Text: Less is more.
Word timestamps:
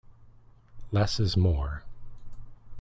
Less 0.91 1.19
is 1.19 1.37
more. 1.37 1.83